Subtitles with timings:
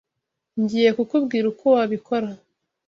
[0.61, 2.29] Ngiye kukubwira uko wabikora.